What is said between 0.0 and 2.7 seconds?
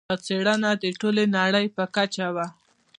دا څېړنه د ټولې نړۍ په کچه وه.